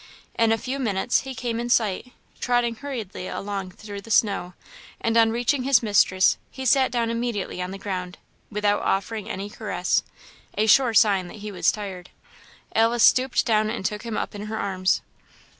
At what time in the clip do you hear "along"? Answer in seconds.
3.27-3.69